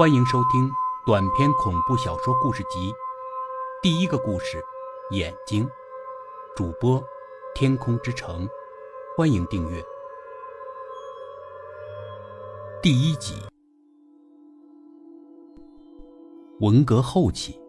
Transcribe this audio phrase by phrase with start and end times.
[0.00, 0.72] 欢迎收听
[1.04, 2.90] 短篇恐怖小说故事集
[3.82, 4.58] 《第一个故事：
[5.10, 5.62] 眼睛》，
[6.56, 7.04] 主播：
[7.54, 8.48] 天空之城。
[9.14, 9.84] 欢迎订阅。
[12.82, 13.34] 第一集。
[16.60, 17.60] 文革后期，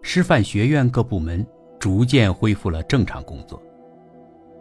[0.00, 1.46] 师范学院各部门
[1.78, 3.62] 逐渐恢复了正常工作。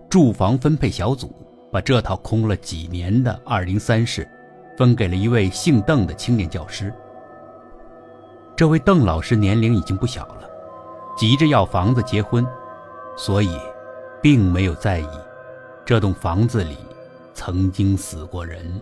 [0.10, 1.34] 住房分配小组
[1.72, 4.30] 把这套空了几年的二零三室。
[4.80, 6.94] 分给了一位姓邓的青年教师。
[8.56, 10.50] 这位邓老师年龄已经不小了，
[11.18, 12.48] 急着要房子结婚，
[13.18, 13.60] 所以
[14.22, 15.08] 并没有在意
[15.84, 16.78] 这栋房子里
[17.34, 18.82] 曾经死过人。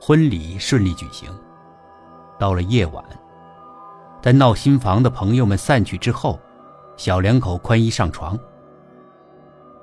[0.00, 1.30] 婚礼顺利举行，
[2.36, 3.04] 到了夜晚，
[4.20, 6.40] 在闹新房的朋友们散去之后，
[6.96, 8.36] 小两口宽衣上床，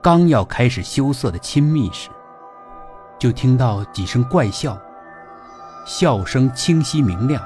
[0.02, 2.10] 刚要开始羞涩的亲密时。
[3.24, 4.78] 就听到几声怪笑，
[5.86, 7.42] 笑声清晰明亮，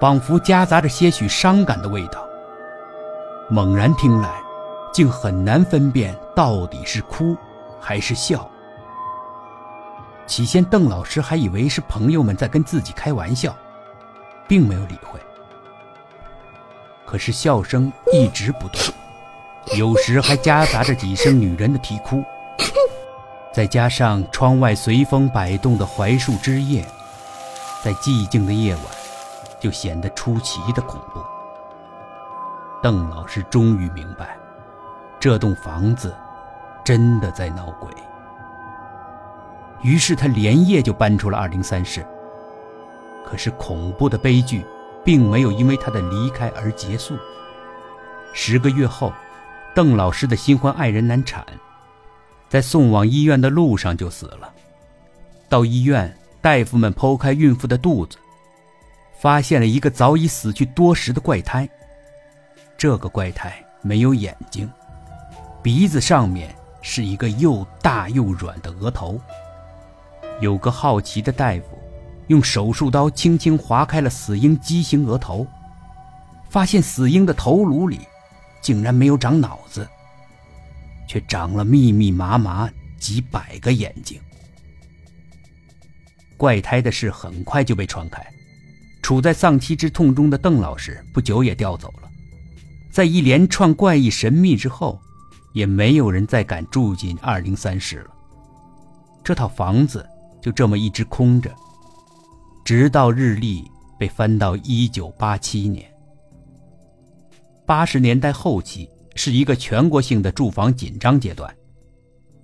[0.00, 2.26] 仿佛夹杂着些许伤感的味道。
[3.48, 4.28] 猛然听来，
[4.92, 7.36] 竟很难分辨到底是哭
[7.80, 8.50] 还是笑。
[10.26, 13.54] 起先，邓老师还以为是朋友们在跟自己开玩笑，
[14.48, 15.20] 并没有理会。
[17.06, 18.84] 可是笑声一直不断，
[19.78, 22.24] 有时还夹杂着几声女人的啼哭。
[23.54, 26.84] 再加上窗外随风摆动的槐树枝叶，
[27.84, 28.84] 在寂静的夜晚，
[29.60, 31.20] 就显得出奇的恐怖。
[32.82, 34.36] 邓老师终于明白，
[35.20, 36.12] 这栋房子
[36.84, 37.88] 真的在闹鬼。
[39.82, 42.04] 于是他连夜就搬出了二零三室。
[43.24, 44.66] 可是恐怖的悲剧
[45.04, 47.16] 并没有因为他的离开而结束。
[48.32, 49.12] 十个月后，
[49.76, 51.46] 邓老师的新婚爱人难产。
[52.54, 54.48] 在送往医院的路上就死了。
[55.48, 58.16] 到医院，大夫们剖开孕妇的肚子，
[59.18, 61.68] 发现了一个早已死去多时的怪胎。
[62.78, 64.70] 这个怪胎没有眼睛，
[65.64, 69.20] 鼻子上面是一个又大又软的额头。
[70.40, 71.76] 有个好奇的大夫，
[72.28, 75.44] 用手术刀轻轻划开了死婴畸形额头，
[76.48, 78.02] 发现死婴的头颅里
[78.62, 79.84] 竟然没有长脑子。
[81.06, 84.20] 却长了密密麻麻几百个眼睛。
[86.36, 88.26] 怪胎的事很快就被传开，
[89.02, 92.10] 处在丧妻之痛中的邓老师不久也调走了。
[92.90, 95.00] 在一连串怪异神秘之后，
[95.52, 98.10] 也没有人再敢住进二零三室了。
[99.22, 100.04] 这套房子
[100.42, 101.54] 就这么一直空着，
[102.64, 105.88] 直到日历被翻到一九八七年。
[107.64, 108.90] 八十年代后期。
[109.14, 111.54] 是一个全国性的住房紧张阶段，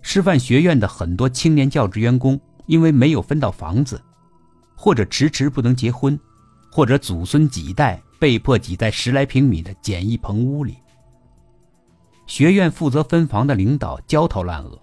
[0.03, 4.01] 师范学院的很多青年教职员工因为没有分到房子，
[4.77, 6.19] 或者迟迟不能结婚，
[6.71, 10.77] 或者祖孙几代被迫挤在十来平米的简易棚屋里。
[12.27, 14.79] 学院负责分房的领导焦头烂额，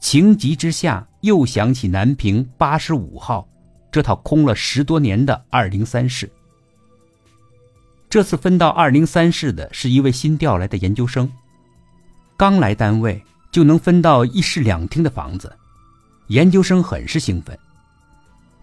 [0.00, 3.48] 情急之下又想起南平八十五号
[3.90, 6.30] 这套空了十多年的二零三室。
[8.10, 11.30] 这次分到二零三室的是一位新调来的研究生，
[12.38, 15.52] 刚来单位就能分到一室两厅的房子，
[16.28, 17.58] 研究生很是兴奋。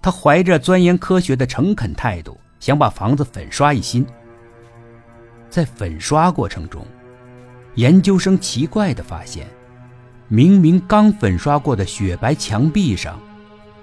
[0.02, 4.06] 他怀着钻研科学的诚恳态度，想把房子粉刷一新。
[5.48, 6.86] 在粉刷过程中，
[7.76, 9.48] 研究生奇怪的发现，
[10.28, 13.20] 明明刚粉刷过的雪白墙壁上，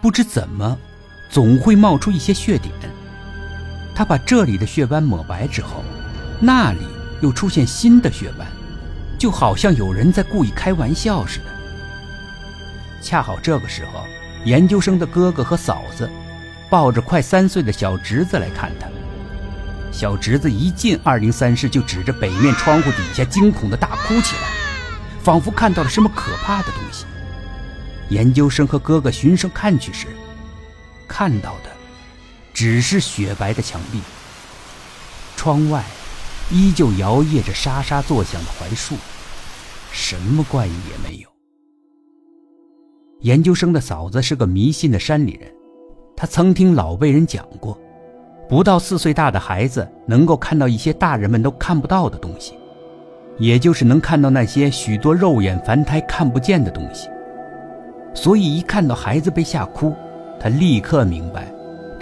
[0.01, 0.77] 不知怎么，
[1.31, 2.73] 总会冒出一些血点。
[3.95, 5.85] 他把这里的血斑抹白之后，
[6.41, 6.81] 那里
[7.21, 8.47] 又出现新的血斑，
[9.19, 11.45] 就好像有人在故意开玩笑似的。
[13.01, 14.05] 恰好这个时候，
[14.45, 16.09] 研究生的哥哥和嫂子
[16.71, 18.87] 抱着快三岁的小侄子来看他。
[19.93, 24.49] 小侄子一进二零三室，就指着北面窗户底下惊恐的大哭起来，
[25.23, 27.05] 仿佛看到了什么可怕的东西。
[28.09, 30.07] 研究生和哥哥循声看去时，
[31.07, 31.71] 看到的。
[32.53, 34.01] 只是雪白的墙壁，
[35.37, 35.85] 窗外
[36.51, 38.97] 依旧摇曳着沙沙作响的槐树，
[39.91, 41.29] 什么怪异也没有。
[43.21, 45.51] 研究生的嫂子是个迷信的山里人，
[46.17, 47.79] 她曾听老辈人讲过，
[48.49, 52.55] 不到四岁大的孩子能够看到一些大人们都看不到的东西，
[53.39, 57.09] 也就是能看到那些许多肉眼凡胎看不见的东西。
[58.13, 59.95] 所以一看到孩子被吓哭，
[60.39, 61.51] 他立刻明白。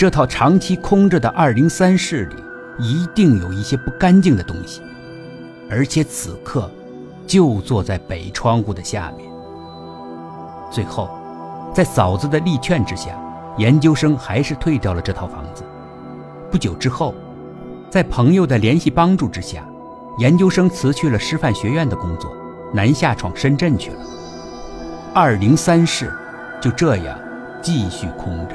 [0.01, 2.37] 这套长期空着的二零三室里，
[2.79, 4.81] 一定有一些不干净的东西，
[5.69, 6.71] 而且此刻
[7.27, 9.31] 就坐在北窗户的下面。
[10.71, 11.11] 最后，
[11.75, 13.11] 在嫂子的力劝之下，
[13.59, 15.63] 研究生还是退掉了这套房子。
[16.51, 17.15] 不久之后，
[17.91, 19.63] 在朋友的联系帮助之下，
[20.17, 22.33] 研究生辞去了师范学院的工作，
[22.73, 23.99] 南下闯深圳去了。
[25.13, 26.11] 二零三室
[26.59, 27.19] 就这样
[27.61, 28.55] 继续空着。